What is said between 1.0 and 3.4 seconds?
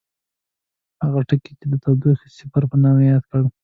هغه ټکی یې د تودوخې صفر په نامه یاد